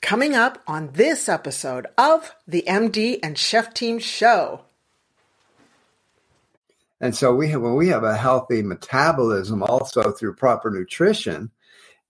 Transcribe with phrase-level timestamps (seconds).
[0.00, 4.62] Coming up on this episode of the MD and Chef Team Show.
[7.00, 11.50] And so we have when we have a healthy metabolism also through proper nutrition,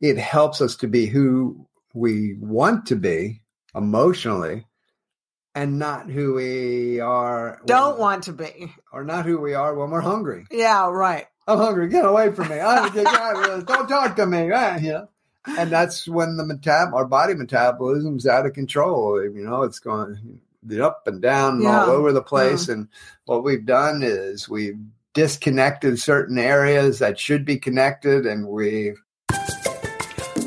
[0.01, 3.43] it helps us to be who we want to be
[3.75, 4.67] emotionally
[5.55, 8.73] and not who we are Don't want to be.
[8.93, 10.47] or not who we are when we're hungry.
[10.51, 11.27] Yeah, right.
[11.47, 11.89] I'm hungry.
[11.89, 12.61] Get away from me.
[12.61, 12.89] I,
[13.67, 14.51] don't talk to me.
[14.55, 15.09] Ah, you know?
[15.57, 19.23] And that's when the metab our body metabolism's out of control.
[19.23, 20.41] You know, it's going
[20.81, 22.67] up and down and all over the place.
[22.67, 22.73] Hmm.
[22.73, 22.89] And
[23.25, 24.79] what we've done is we've
[25.15, 29.03] disconnected certain areas that should be connected, and we've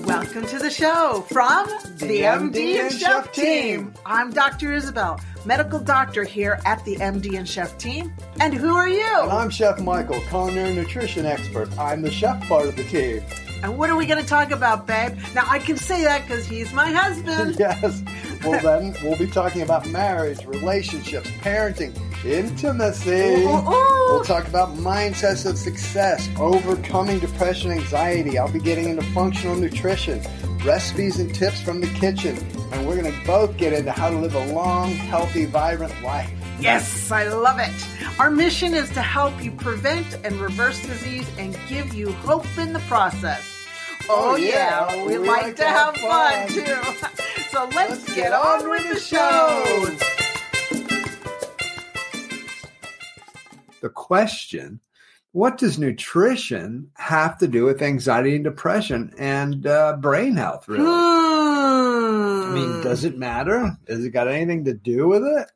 [0.05, 3.94] Welcome to the show from the, MD and Chef Team.
[4.05, 4.74] I'm Dr.
[4.74, 8.13] Isabel, medical doctor here at the MD and Chef Team.
[8.40, 9.22] And who are you?
[9.22, 11.70] And I'm Chef Michael, culinary nutrition expert.
[11.77, 13.24] I'm the chef part of the team.
[13.64, 15.18] And what are we going to talk about, babe?
[15.36, 17.56] Now, I can say that because he's my husband.
[17.60, 18.04] yes.
[18.44, 23.12] Well, then we'll be talking about marriage, relationships, parenting, intimacy.
[23.12, 24.13] Ooh, ooh, ooh.
[24.13, 28.40] We'll talk about mindsets of success, overcoming depression, anxiety.
[28.40, 30.22] I'll be getting into functional nutrition,
[30.66, 32.35] recipes and tips from the kitchen.
[32.72, 36.32] And we're going to both get into how to live a long, healthy, vibrant life.
[36.60, 38.20] Yes, I love it.
[38.20, 42.72] Our mission is to help you prevent and reverse disease and give you hope in
[42.74, 43.60] the process.
[44.10, 46.66] Oh, Oh, yeah, yeah, we, like, to have fun, too.
[47.52, 49.88] so let's, get, on with the show.
[53.82, 54.79] the question
[55.34, 60.85] what does nutrition have to do with anxiety and depression and uh, brain health really
[60.88, 62.54] i Hmm.
[62.54, 65.50] mean does it matter has it got anything to do with it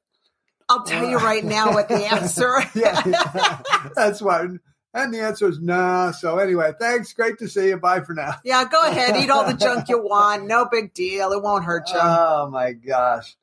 [0.69, 2.63] I'll tell you right now what the answer.
[2.73, 3.61] yeah
[3.95, 4.47] that's why
[4.95, 7.13] and the answer is no so anyway thanks.
[7.13, 7.77] Great to see you.
[7.77, 8.35] Bye for now.
[8.43, 10.47] Yeah, go ahead, eat all the junk you want.
[10.47, 11.31] No big deal.
[11.33, 11.99] It won't hurt you.
[12.01, 13.35] oh my gosh.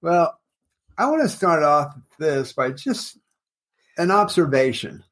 [0.00, 0.38] Well
[0.96, 3.18] i want to start off this by just
[3.98, 5.02] an observation.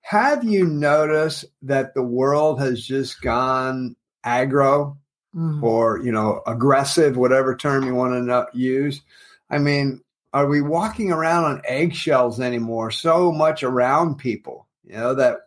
[0.00, 4.96] Have you noticed that the world has just gone aggro
[5.36, 5.62] Mhm.
[5.62, 9.02] or you know aggressive whatever term you want to use?
[9.50, 10.00] I mean
[10.32, 12.90] are we walking around on eggshells anymore?
[12.90, 15.40] So much around people you know that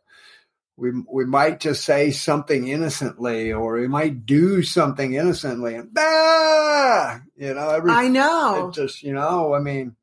[0.77, 7.19] we we might just say something innocently or we might do something innocently and ah,
[7.35, 8.69] you know every I know.
[8.69, 9.95] it just you know i mean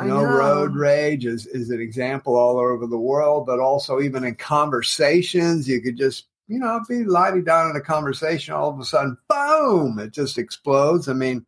[0.00, 0.30] you know, know.
[0.30, 5.68] road rage is, is an example all over the world, but also even in conversations,
[5.68, 9.16] you could just, you know, be lighting down in a conversation, all of a sudden,
[9.28, 11.08] boom, it just explodes.
[11.08, 11.44] I mean,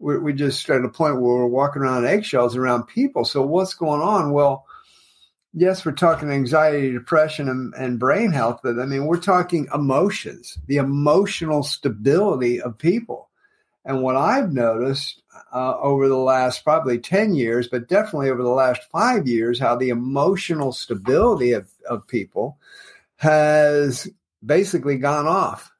[0.00, 3.24] we, we just at a point where we're walking around eggshells around people.
[3.24, 4.32] So what's going on?
[4.32, 4.66] Well,
[5.58, 10.58] yes, we're talking anxiety, depression, and, and brain health, but I mean, we're talking emotions,
[10.66, 13.28] the emotional stability of people.
[13.84, 18.48] And what I've noticed uh, over the last probably 10 years, but definitely over the
[18.48, 22.58] last five years, how the emotional stability of, of people
[23.16, 24.08] has
[24.44, 25.72] basically gone off.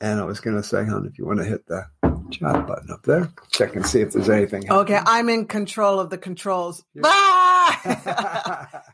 [0.00, 1.86] And I was going to say, hon, if you want to hit the
[2.30, 4.70] chat button up there, check and see if there's anything.
[4.70, 6.84] Okay, I'm in control of the controls.
[6.94, 7.02] Yeah.
[7.04, 8.82] Ah!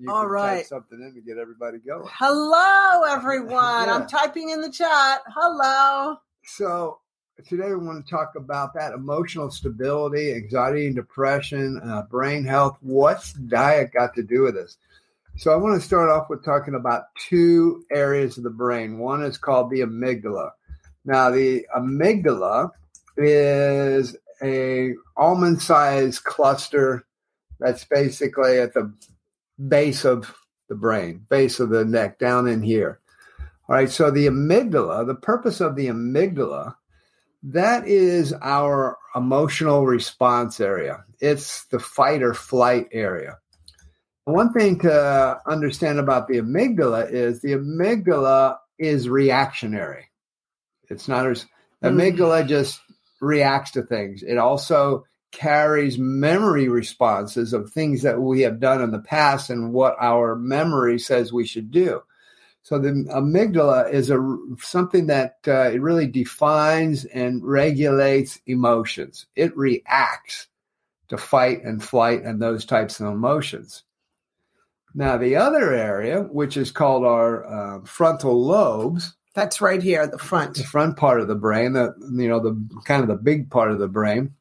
[0.00, 0.56] and you All can right.
[0.56, 2.08] type something in to get everybody going.
[2.10, 3.86] Hello, everyone.
[3.86, 3.94] Yeah.
[3.94, 5.20] I'm typing in the chat.
[5.26, 6.16] Hello.
[6.42, 7.00] So
[7.46, 12.78] today we want to talk about that emotional stability, anxiety and depression, uh, brain health.
[12.80, 14.78] What's diet got to do with this?
[15.36, 18.98] So I want to start off with talking about two areas of the brain.
[18.98, 20.52] One is called the amygdala.
[21.04, 22.70] Now the amygdala
[23.18, 27.04] is a almond-sized cluster
[27.58, 28.92] that's basically at the
[29.68, 30.34] base of
[30.68, 33.00] the brain, base of the neck, down in here.
[33.68, 36.74] All right, so the amygdala, the purpose of the amygdala,
[37.42, 41.04] that is our emotional response area.
[41.20, 43.38] It's the fight or flight area.
[44.24, 50.10] One thing to understand about the amygdala is the amygdala is reactionary.
[50.88, 51.46] It's not as
[51.82, 51.94] Mm.
[51.94, 52.80] amygdala just
[53.20, 54.22] reacts to things.
[54.22, 59.72] It also carries memory responses of things that we have done in the past and
[59.72, 62.02] what our memory says we should do.
[62.62, 64.18] So the amygdala is a
[64.58, 69.26] something that uh, it really defines and regulates emotions.
[69.34, 70.48] It reacts
[71.08, 73.84] to fight and flight and those types of emotions.
[74.94, 80.10] Now the other area, which is called our uh, frontal lobes, That's right here, at
[80.12, 80.56] the front.
[80.56, 83.70] the front part of the brain, the you know the kind of the big part
[83.70, 84.34] of the brain,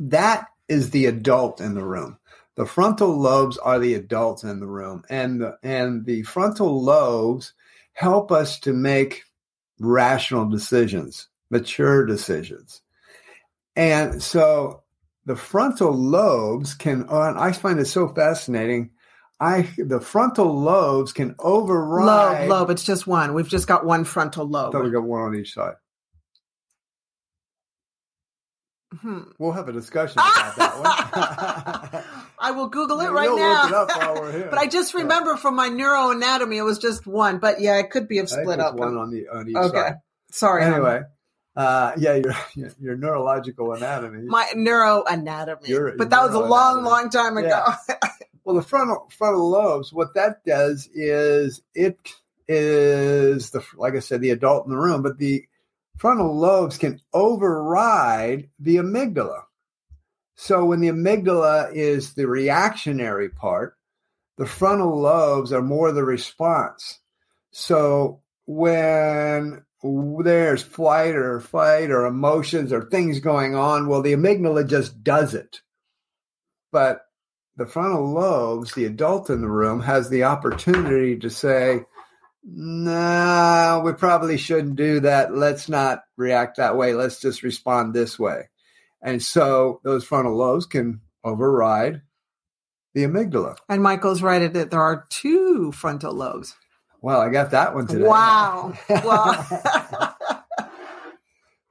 [0.00, 2.18] that is the adult in the room.
[2.56, 7.52] The frontal lobes are the adults in the room, and the, and the frontal lobes
[7.92, 9.24] help us to make
[9.80, 11.28] rational decisions.
[11.50, 12.80] mature decisions.
[13.76, 14.82] And so
[15.26, 18.90] the frontal lobes can, oh, and I find it so fascinating.
[19.40, 22.48] I the frontal lobes can override.
[22.48, 22.70] Lobe, lobe.
[22.70, 23.34] It's just one.
[23.34, 24.92] We've just got one frontal I thought we lobe.
[24.92, 25.74] got one on each side.
[29.00, 29.20] Hmm.
[29.38, 32.02] We'll have a discussion about that one.
[32.38, 33.66] I will Google it Yeah, right now.
[33.68, 34.46] it up while we're here.
[34.50, 35.00] but I just Yeah.
[35.02, 37.38] remember from my neuroanatomy, it was just one.
[37.38, 38.74] But yeah, it could be a split up.
[38.74, 39.76] one on the on each Okay.
[39.76, 39.94] side.
[40.30, 40.64] Sorry.
[40.64, 41.00] Anyway,
[41.56, 44.24] uh, yeah, your your- your neurological anatomy.
[44.26, 45.68] my neuroanatomy.
[45.68, 47.48] Your- but that was a long, long time ago.
[47.88, 47.96] Yeah.
[48.44, 51.98] Well, the frontal frontal lobes, what that does is it
[52.46, 55.46] is the like I said, the adult in the room, but the
[55.96, 59.42] frontal lobes can override the amygdala.
[60.36, 63.76] So when the amygdala is the reactionary part,
[64.36, 66.98] the frontal lobes are more the response.
[67.52, 74.68] So when there's flight or fight or emotions or things going on, well, the amygdala
[74.68, 75.60] just does it.
[76.72, 77.02] But
[77.56, 81.84] the frontal lobes, the adult in the room, has the opportunity to say,
[82.44, 85.34] no, we probably shouldn't do that.
[85.34, 86.94] Let's not react that way.
[86.94, 88.48] Let's just respond this way.
[89.02, 92.02] And so those frontal lobes can override
[92.94, 93.56] the amygdala.
[93.68, 96.54] And Michael's right that there are two frontal lobes.
[97.00, 98.06] Well, I got that one today.
[98.06, 98.72] Wow.
[98.88, 100.16] Well,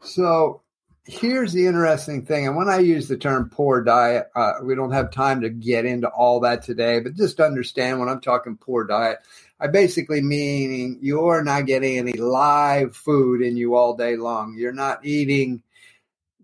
[0.04, 0.62] So
[1.06, 2.46] here's the interesting thing.
[2.48, 5.86] And when I use the term poor diet, uh, we don't have time to get
[5.86, 9.20] into all that today, but just understand when I'm talking poor diet,
[9.64, 14.58] I basically meaning you're not getting any live food in you all day long.
[14.58, 15.64] You're not eating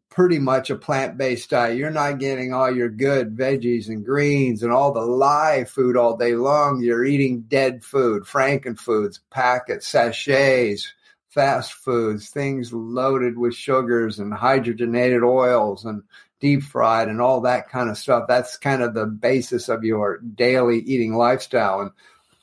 [0.09, 1.77] pretty much a plant based diet.
[1.77, 6.15] You're not getting all your good veggies and greens and all the live food all
[6.15, 6.81] day long.
[6.81, 10.93] You're eating dead food, frankenfoods, packets, sachets,
[11.27, 16.03] fast foods, things loaded with sugars and hydrogenated oils and
[16.39, 18.29] deep fried and all that kind of stuff.
[18.29, 21.81] That's kind of the basis of your daily eating lifestyle.
[21.81, 21.91] And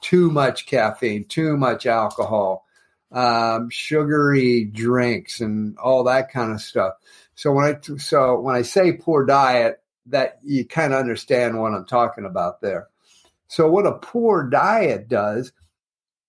[0.01, 2.65] too much caffeine, too much alcohol,
[3.13, 6.95] um, sugary drinks, and all that kind of stuff.
[7.35, 11.73] So when I so when I say poor diet, that you kind of understand what
[11.73, 12.89] I'm talking about there.
[13.49, 15.53] So what a poor diet does,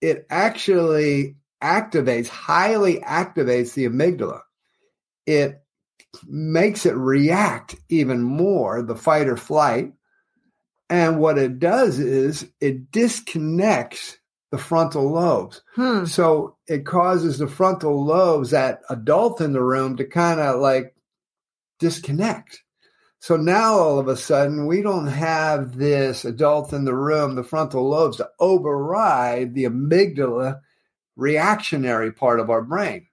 [0.02, 4.42] it actually activates, highly activates the amygdala.
[5.25, 5.62] It
[6.25, 9.94] makes it react even more, the fight or flight.
[10.89, 14.18] And what it does is it disconnects
[14.51, 15.62] the frontal lobes.
[15.75, 16.06] hmm.
[16.06, 20.95] So it causes the frontal lobes, that adult in the room, to kind of like
[21.80, 22.63] disconnect.
[23.19, 27.44] So now all of a sudden, we don't have this adult in the room, the
[27.44, 30.62] frontal lobes, to override the amygdala
[31.16, 33.07] reactionary part of our brain.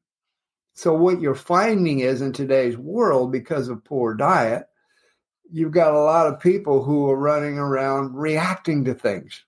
[0.74, 4.66] So what you're finding is in today's world, because of poor diet,
[5.50, 9.44] you've got a lot of people who are running around reacting to things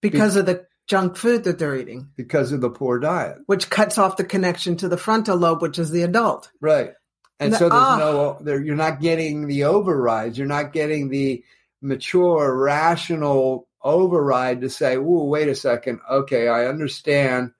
[0.00, 3.38] because of the junk food that they're eating, because of the poor diet.
[3.46, 6.50] which cuts off the connection to the frontal lobe, which is the adult.
[6.60, 6.92] Right.
[7.40, 7.98] And The- so there's ah.
[7.98, 10.36] no there you're not getting the overrides.
[10.38, 11.42] You're not getting the
[11.80, 16.00] mature, rational override to say, "Ooh, wait a second.
[16.08, 17.52] Okay, I understand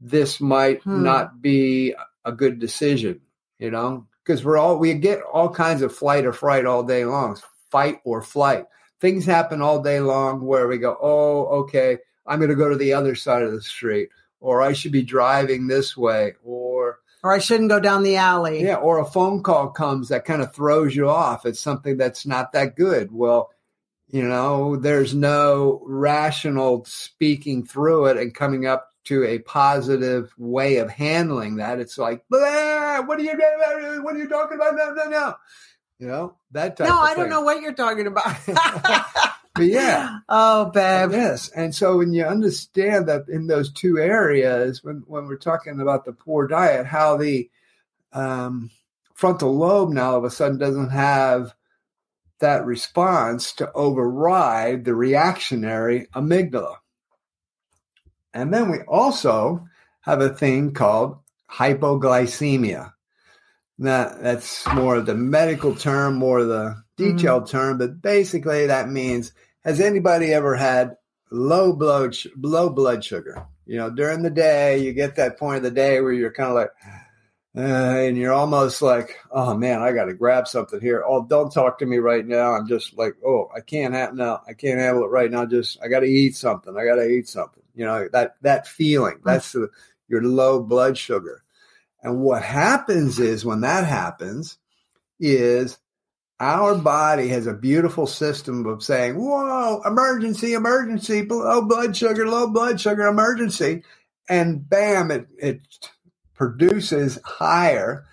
[0.00, 1.02] this might Hmm.
[1.04, 1.94] not be
[2.24, 3.20] a good decision."
[3.58, 7.04] You know, because we're all we get all kinds of flight or fright all day
[7.04, 7.36] long,
[7.68, 8.64] fight or flight.
[9.00, 12.76] Things happen all day long where we go, "Oh, okay, I'm going to go to
[12.76, 14.08] the other side of the street,"
[14.40, 18.62] or "I should be driving this way," or Or I shouldn't go down the alley.
[18.62, 21.44] yeah, or a phone call comes that kind of throws you off.
[21.44, 23.10] It's something that's not that good.
[23.10, 23.50] Well,
[24.10, 30.76] you know, there's no rational speaking through it and coming up to a positive way
[30.76, 31.80] of handling that.
[31.80, 33.06] It's like, what are you?
[34.04, 34.76] What are you talking about?
[34.76, 35.34] No, no, no.
[35.98, 37.30] You know, that type No, I don't thing.
[37.30, 38.36] know what you're talking about.
[39.52, 40.18] But yeah.
[40.28, 41.10] Oh, babe.
[41.10, 41.48] Yes.
[41.50, 46.04] And so when you understand that in those two areas, when, when we're talking about
[46.04, 47.50] the poor diet, how the
[48.12, 48.70] um,
[49.12, 51.52] frontal lobe now all of a sudden doesn't have
[52.38, 56.76] that response to override the reactionary amygdala.
[58.32, 59.66] And then we also
[60.02, 61.18] have a thing called
[61.50, 62.92] hypoglycemia.
[63.78, 68.90] Now, that's more of the medical term, more of the detailed term, but basically that
[68.90, 69.32] means
[69.64, 70.96] has anybody ever had
[71.30, 73.46] low blood low blood sugar?
[73.66, 76.50] You know, during the day, you get that point of the day where you're kind
[76.50, 76.70] of like,
[77.56, 81.02] uh, and you're almost like, oh man, I got to grab something here.
[81.06, 82.52] Oh, don't talk to me right now.
[82.52, 85.46] I'm just like, oh, I can't have no, I can't handle it right now.
[85.46, 86.76] Just I got to eat something.
[86.76, 87.59] I got to eat something.
[87.74, 89.20] You know that that feeling.
[89.24, 89.68] That's the,
[90.08, 91.42] your low blood sugar.
[92.02, 94.58] And what happens is when that happens,
[95.18, 95.78] is
[96.40, 102.48] our body has a beautiful system of saying, whoa, emergency, emergency, low blood sugar, low
[102.48, 103.82] blood sugar, emergency.
[104.28, 105.60] And bam, it, it
[106.34, 108.06] produces higher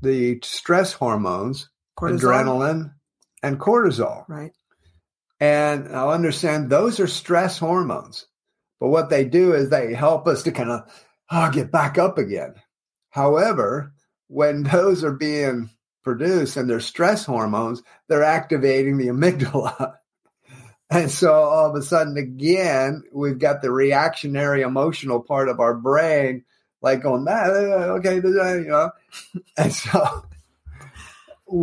[0.00, 2.20] the stress hormones, cortisol.
[2.20, 2.92] adrenaline
[3.42, 4.26] and cortisol.
[4.28, 4.52] Right.
[5.40, 8.26] And I'll understand those are stress hormones.
[8.80, 10.92] But what they do is they help us to kind of oh,
[11.30, 12.54] ah, get back up again.
[13.10, 13.92] However,
[14.28, 15.70] when those are being
[16.04, 19.94] produced and they're stress hormones, they're activating the amygdala.
[20.90, 25.74] and so all of a sudden, again, we've got the reactionary emotional part of our
[25.74, 26.44] brain
[26.80, 28.90] like on that, okay, uh, you know.
[29.56, 30.27] And so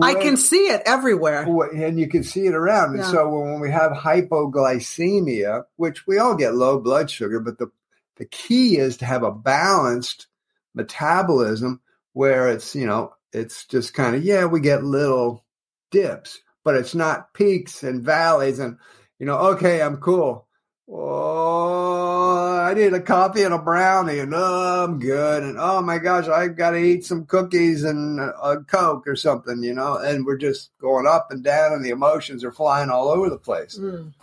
[0.02, 1.44] I can see it everywhere.
[1.44, 2.96] And you can see it around.
[2.96, 3.04] Yeah.
[3.04, 7.72] And so when we have hypoglycemia, which we all get low blood sugar, but the,
[8.16, 10.28] the key is to have a balanced
[10.74, 11.82] metabolism
[12.14, 15.46] where it's, you know, it's just kind of, yeah, we get little
[15.92, 18.78] dips, but it's not peaks and valleys and,
[19.20, 20.48] you know, okay, I'm cool.
[20.88, 22.25] Oh,
[22.66, 25.44] I need a coffee and a brownie, and oh, I'm good.
[25.44, 29.62] And oh my gosh, I've got to eat some cookies and a Coke or something,
[29.64, 29.98] you know.
[29.98, 33.38] And we're just going up and down, and the emotions are flying all over the
[33.38, 33.78] place.
[33.78, 34.14] Mm.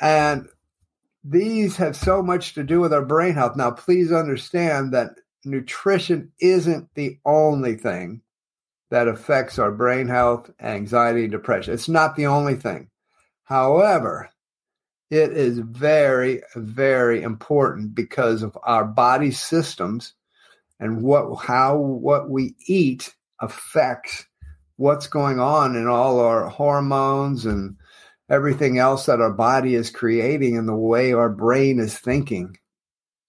[0.00, 0.48] And
[1.24, 3.56] these have so much to do with our brain health.
[3.56, 8.22] Now, please understand that nutrition isn't the only thing
[8.90, 11.74] that affects our brain health, anxiety, depression.
[11.74, 12.90] It's not the only thing.
[13.44, 14.30] However,
[15.10, 20.14] it is very, very important because of our body systems
[20.80, 24.26] and what how what we eat affects
[24.76, 27.76] what's going on in all our hormones and
[28.28, 32.56] everything else that our body is creating and the way our brain is thinking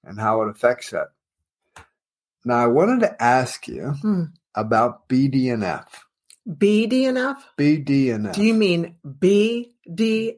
[0.03, 1.07] and how it affects that.
[2.45, 4.23] Now, I wanted to ask you hmm.
[4.55, 5.87] about BDNF.
[6.49, 7.37] BDNF?
[7.57, 8.33] BDNF.
[8.33, 10.37] Do you mean BDNF?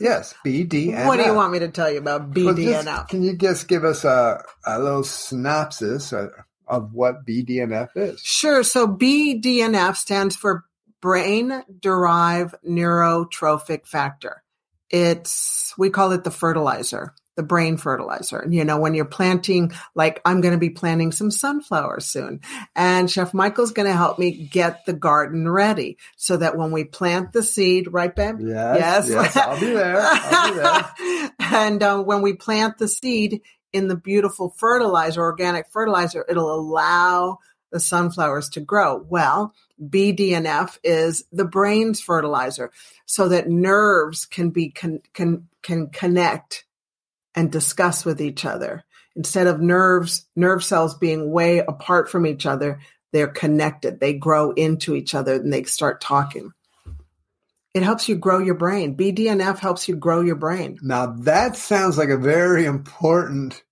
[0.00, 1.06] Yes, BDNF.
[1.06, 2.84] What do you want me to tell you about BDNF?
[2.84, 6.30] Well, can you just give us a, a little synopsis of,
[6.68, 8.20] of what BDNF is?
[8.20, 8.62] Sure.
[8.62, 10.64] So BDNF stands for
[11.00, 14.44] brain derived neurotrophic factor.
[14.88, 18.46] It's, we call it the fertilizer the brain fertilizer.
[18.48, 22.40] You know, when you're planting, like I'm going to be planting some sunflowers soon
[22.76, 26.84] and Chef Michael's going to help me get the garden ready so that when we
[26.84, 28.36] plant the seed, right, babe?
[28.40, 29.08] Yes.
[29.08, 29.08] Yes.
[29.08, 29.98] yes I'll be there.
[30.00, 31.30] I'll be there.
[31.38, 33.40] and uh, when we plant the seed
[33.72, 37.38] in the beautiful fertilizer, organic fertilizer, it'll allow
[37.70, 39.02] the sunflowers to grow.
[39.08, 42.70] Well, BDNF is the brain's fertilizer
[43.06, 46.66] so that nerves can be, can, can, can connect
[47.34, 48.84] and discuss with each other.
[49.14, 52.80] Instead of nerves, nerve cells being way apart from each other,
[53.12, 54.00] they're connected.
[54.00, 56.52] They grow into each other and they start talking.
[57.74, 58.96] It helps you grow your brain.
[58.96, 60.78] BDNF helps you grow your brain.
[60.82, 63.62] Now that sounds like a very important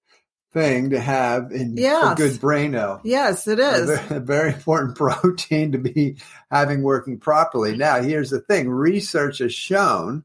[0.52, 2.16] thing to have in yes.
[2.16, 3.02] good brain health.
[3.04, 3.88] Yes, it is.
[3.88, 6.16] A a very, important protein to be
[6.50, 7.76] having working properly.
[7.76, 10.24] Now, here's the thing research has shown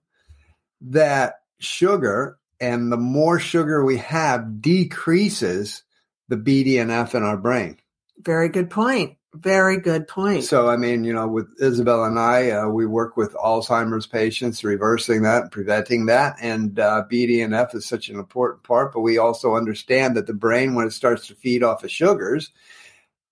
[0.81, 5.83] that sugar and the more sugar we have decreases
[6.27, 7.77] the BDNF in our brain.
[8.19, 9.17] Very good point.
[9.33, 10.45] Very good point.
[10.45, 14.63] So, I mean, you know, with Isabel and I, uh, we work with Alzheimer's patients,
[14.63, 16.37] reversing that, preventing that.
[16.39, 18.93] And uh, BDNF is such an important part.
[18.93, 22.51] But we also understand that the brain, when it starts to feed off of sugars,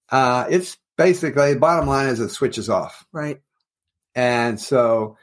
[0.09, 3.05] uh, it's basically, bottom line is it switches off.
[3.13, 3.41] Right.
[4.13, 5.17] And so,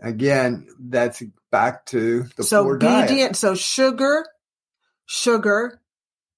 [0.00, 3.36] again, that's back to the so poor diet.
[3.36, 4.26] So sugar,
[5.06, 5.80] sugar,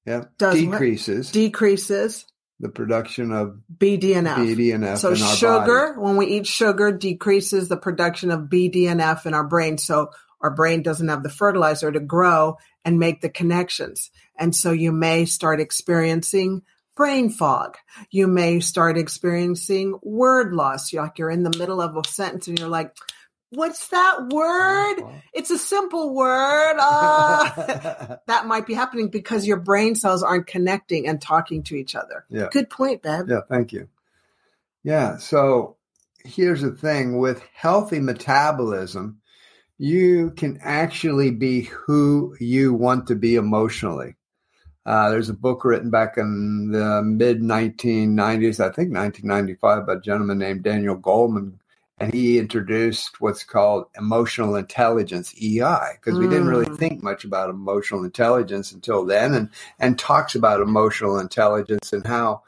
[0.06, 2.26] yeah, decreases decreases
[2.62, 4.36] the production of BDNF.
[4.36, 4.98] BDNF.
[4.98, 6.00] So sugar, body.
[6.00, 9.78] when we eat sugar, decreases the production of BDNF in our brain.
[9.78, 14.10] So our brain doesn't have the fertilizer to grow and make the connections.
[14.38, 16.62] And so you may start experiencing
[16.96, 17.76] brain fog.
[18.10, 20.92] You may start experiencing word loss.
[20.92, 22.94] You're like you're in the middle of a sentence and you're like,
[23.52, 25.02] what's that word?
[25.32, 26.76] It's a simple word.
[26.78, 31.94] Uh, that might be happening because your brain cells aren't connecting and talking to each
[31.94, 32.24] other.
[32.28, 32.48] Yeah.
[32.50, 33.26] Good point, Ben.
[33.28, 33.88] Yeah, thank you.
[34.82, 35.18] Yeah.
[35.18, 35.76] So
[36.24, 39.18] here's the thing with healthy metabolism,
[39.78, 44.16] you can actually be who you want to be emotionally.
[44.84, 50.00] Uh, there's a book written back in the mid 1990s, I think 1995, by a
[50.00, 51.54] gentleman named Daniel Goleman
[52.02, 56.76] and he introduced what's called emotional intelligence EI because we didn't really Mm.
[56.76, 62.42] think much about emotional intelligence until then and and talks about emotional intelligence and how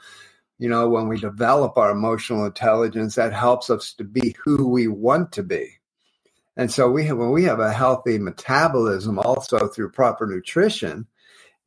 [0.58, 4.88] you know when we develop our emotional intelligence that helps us to be who we
[4.88, 5.78] want to be
[6.56, 11.06] and so we have when we have a healthy metabolism also through proper nutrition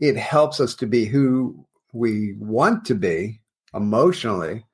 [0.02, 3.40] it helps us to be who we want to be
[3.74, 4.66] emotionally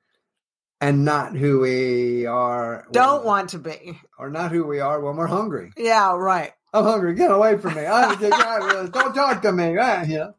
[0.80, 3.98] and not who we are Don't want to be.
[4.18, 5.72] or not who we are when we're hungry.
[5.76, 6.52] Yeah, right.
[6.72, 7.14] I'm hungry.
[7.14, 7.82] Get away from me.
[7.82, 9.70] Don't talk to me.
[9.70, 10.34] You know,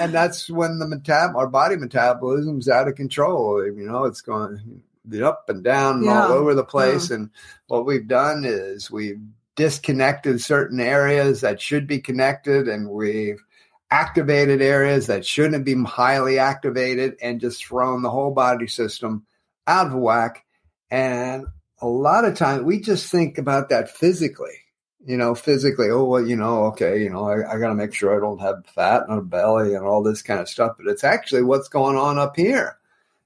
[0.00, 3.64] and that's when the metab our body metabolism's out of control.
[3.64, 6.70] You know, it's going the up and down and all over the hmm.
[6.70, 7.10] place.
[7.10, 7.30] And
[7.66, 9.20] what we've done is we've
[9.56, 13.42] disconnected certain areas that should be connected, and we've
[13.90, 19.26] activated areas that shouldn't be highly activated, and just thrown the whole body system
[19.66, 20.44] out of whack.
[20.90, 21.46] And
[21.80, 24.60] a lot of times we just think about that physically
[25.06, 27.94] you know, physically, oh, well, you know, okay, you know, I, I got to make
[27.94, 30.76] sure I don't have fat in a belly and all this kind of stuff.
[30.76, 32.76] But it's actually what's going on up here.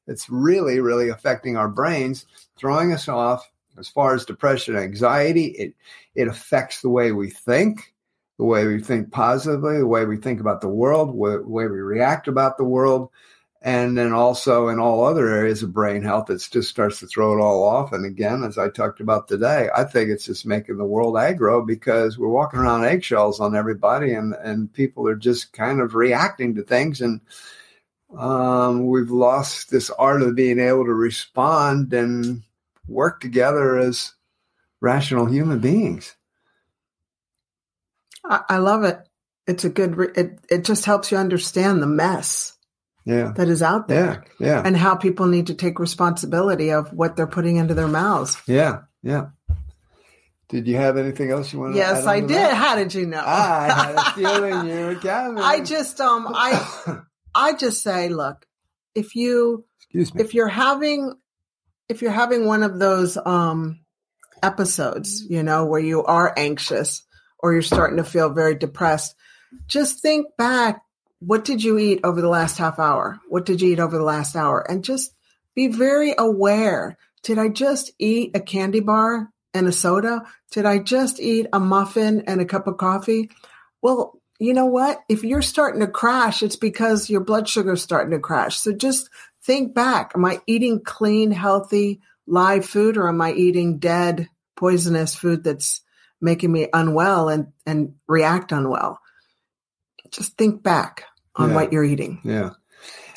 [0.07, 2.26] It's really, really affecting our brains,
[2.57, 3.50] throwing us off.
[3.76, 5.75] As far as depression, anxiety, it
[6.14, 7.93] it affects the way we think,
[8.38, 11.81] the way we think positively, the way we think about the world, the way we
[11.81, 13.11] react about the world,
[13.64, 17.33] and then also in all other areas of brain health, it just starts to throw
[17.33, 17.92] it all off.
[17.92, 21.66] And again, as I talked about today, I think it's just making the world aggro
[21.66, 26.56] because we're walking around eggshells on everybody, and and people are just kind of reacting
[26.56, 27.23] to things, and
[28.14, 32.42] um, we've lost this art of being able to respond and
[32.87, 34.12] work together as
[34.83, 36.14] rational human beings.
[38.23, 38.99] I, I love it.
[39.47, 39.97] It's a good.
[39.97, 42.53] Re- it it just helps you understand the mess
[43.06, 46.90] Yeah, that is out there yeah, yeah, and how people need to take responsibility of
[46.92, 48.37] what they're putting into their mouths.
[48.46, 49.26] yeah, yeah.
[50.49, 51.73] Did you have anything else you wanted?
[51.73, 52.30] to Yes, I did.
[52.30, 52.54] that?
[52.54, 53.23] How did you know?
[53.25, 55.42] I had a feeling you were coming.
[55.42, 57.00] I just um I
[57.34, 58.46] I just say, look,
[58.94, 60.23] if you excuse me.
[60.23, 61.14] if you're having
[61.88, 63.80] if you're having one of those um
[64.42, 67.02] episodes, you know, where you are anxious
[67.38, 69.14] or you're starting to feel very depressed,
[69.66, 70.83] just think back
[71.26, 73.18] what did you eat over the last half hour?
[73.28, 74.60] What did you eat over the last hour?
[74.68, 75.14] And just
[75.54, 76.98] be very aware.
[77.22, 80.24] Did I just eat a candy bar and a soda?
[80.50, 83.30] Did I just eat a muffin and a cup of coffee?
[83.80, 85.00] Well, you know what?
[85.08, 88.58] If you're starting to crash, it's because your blood sugar's starting to crash.
[88.58, 89.08] So just
[89.42, 90.12] think back.
[90.14, 95.80] Am I eating clean, healthy, live food or am I eating dead, poisonous food that's
[96.20, 98.98] making me unwell and, and react unwell?
[100.10, 101.04] Just think back
[101.37, 101.55] on Yeah.
[101.55, 102.20] what you're eating.
[102.25, 102.51] yeah,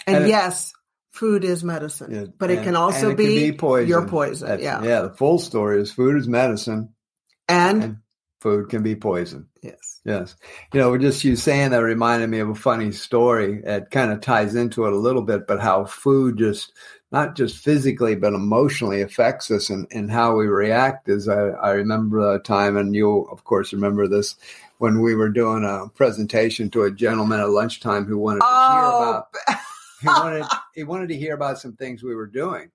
[0.06, 0.74] And, And it- yes,
[1.12, 2.26] food is medicine, yeah.
[2.38, 3.88] but it And- can also it can be, poison.
[3.90, 4.48] your poison.
[4.48, 4.84] That's- yeah.
[4.84, 5.02] yeah.
[5.02, 6.90] The full story is food is medicine,
[7.50, 7.98] And, and
[8.42, 9.48] food can be poison.
[9.62, 10.00] yes.
[10.06, 10.36] Yes.
[10.74, 13.62] You know, just you saying that reminded me of a funny story.
[13.66, 16.72] It kind of ties into it a little bit, but how food just,
[17.12, 21.72] not just physically, but emotionally affects us and, and how we react is I, I
[21.72, 24.36] remember a time, and you'll, of course, remember this
[24.80, 28.54] when we were doing a presentation to a gentleman at lunchtime who wanted to hear
[28.54, 29.28] Oh, about
[30.02, 32.72] he wanted he wanted to hear about some things we were doing.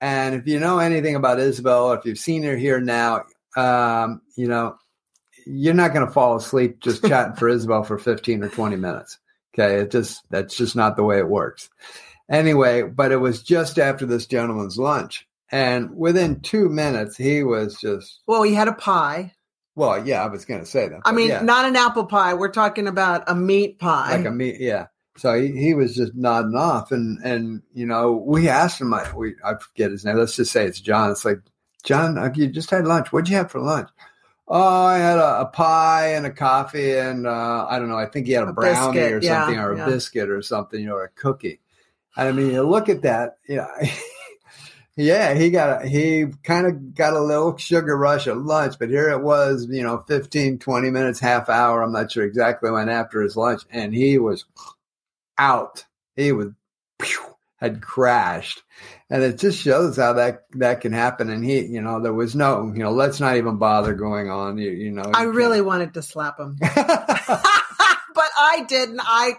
[0.00, 3.24] And if you know anything about Isabel, if you've seen her here now,
[3.56, 4.76] um, you know,
[5.46, 9.18] you're not going to fall asleep just chatting for Isabel for 15 or 20 minutes.
[9.54, 9.80] Okay.
[9.80, 11.68] It just, that's just not the way it works.
[12.30, 15.26] Anyway, but it was just after this gentleman's lunch.
[15.52, 19.32] And within two minutes, he was just, well, he had a pie.
[19.74, 21.00] Well, yeah, I was going to say that.
[21.04, 21.42] I mean, yeah.
[21.42, 22.34] not an apple pie.
[22.34, 24.16] We're talking about a meat pie.
[24.16, 28.12] like a meat yeah so he, he was just nodding off and and you know
[28.12, 31.24] we asked him I, we i forget his name let's just say it's john it's
[31.24, 31.40] like
[31.84, 33.88] john you just had lunch what'd you have for lunch
[34.48, 38.06] oh i had a, a pie and a coffee and uh, i don't know i
[38.06, 39.86] think he had a, A brownie biscuit, or yeah, something or a yeah.
[39.86, 41.60] biscuit or something you know or a cookie
[42.16, 43.68] and i mean you look at that you know
[44.96, 48.90] Yeah, he got a, he kind of got a little sugar rush at lunch, but
[48.90, 51.82] here it was, you know, 15, 20 minutes, half hour.
[51.82, 54.44] I'm not sure exactly when after his lunch, and he was
[55.38, 55.86] out.
[56.16, 56.48] He was
[57.00, 58.62] phew, had crashed,
[59.08, 61.30] and it just shows how that that can happen.
[61.30, 64.58] And he, you know, there was no, you know, let's not even bother going on.
[64.58, 69.00] You, you know, I you really wanted to slap him, but I didn't.
[69.02, 69.34] I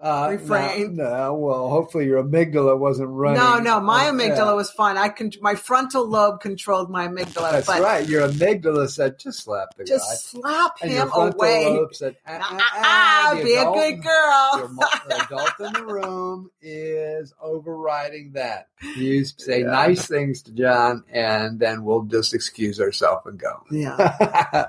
[0.00, 0.94] Uh, refrain.
[0.94, 3.40] No, no, well, hopefully your amygdala wasn't running.
[3.40, 4.96] No, no, my amygdala was fine.
[4.96, 7.50] I con- my frontal lobe controlled my amygdala.
[7.50, 8.08] That's right.
[8.08, 11.66] Your amygdala said, "Just slap the guy," Just slap and your him frontal away.
[11.66, 14.68] lobe said, "Ah, Ah, ah, ah, be a good girl.
[15.08, 18.68] The adult in the room is overriding that.
[18.96, 19.66] You say Yeah.
[19.66, 23.64] nice things to John, and then we'll just excuse ourselves and go.
[23.72, 24.66] Yeah,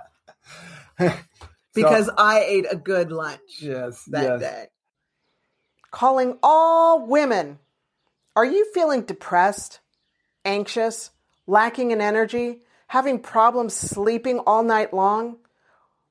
[1.76, 4.40] because I ate a good lunch yes, that yes.
[4.42, 4.68] day.
[5.92, 7.60] Calling all women.
[8.36, 9.80] Are you feeling depressed,
[10.46, 11.12] anxious,
[11.48, 15.38] lacking in energy, having problems sleeping all night long,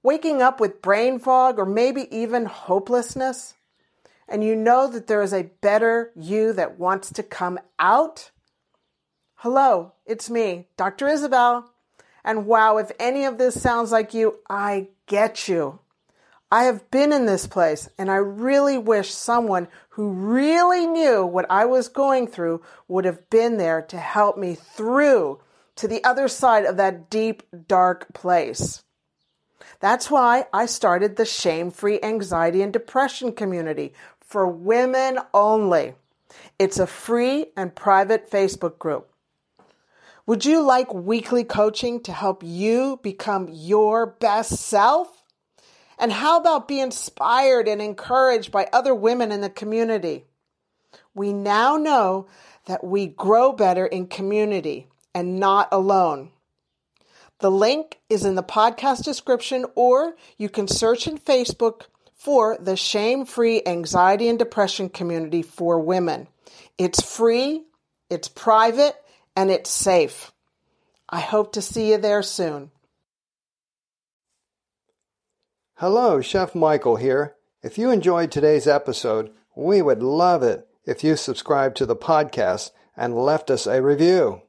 [0.03, 3.55] waking up with brain fog, or maybe even hopelessness?
[4.29, 8.31] And you know that there is a better you that wants to come out?
[9.37, 11.09] Hello, it's me, Dr.
[11.09, 11.73] Isabel.
[12.25, 15.79] And wow, if any of this sounds like you, I get you.
[16.51, 21.47] I have been in this place and I really wish someone who really knew what
[21.51, 25.41] I was going through would have been there to help me through
[25.77, 28.83] to the other side of that deep, dark place.
[29.81, 35.95] That's why I started the Shame Free Anxiety and Depression community for women only.
[36.59, 39.11] It's a free and private Facebook group.
[40.27, 45.18] Would you like weekly coaching to help you become your best self?
[45.99, 50.25] And how about be inspired and encouraged by other women in the community?
[51.15, 52.29] We now know
[52.67, 56.31] that we grow better in community and not alone.
[57.41, 61.83] The link is in the podcast description, or you can search in Facebook
[62.15, 66.27] for the Shame Free Anxiety and Depression Community for Women.
[66.77, 67.63] It's free,
[68.11, 68.97] it's private,
[69.37, 70.33] and it's safe.
[71.09, 72.71] I hope to see you there soon.
[75.81, 77.37] Hello, Chef Michael here.
[77.63, 82.73] If you enjoyed today's episode, we would love it if you subscribed to the podcast
[82.97, 84.43] and left us a review.